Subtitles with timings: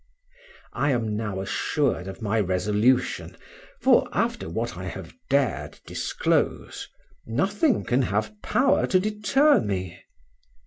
[0.73, 3.37] I am now assured of my resolution,
[3.79, 6.89] for after what I have dared disclose,
[7.27, 10.01] nothing can have power to deter me.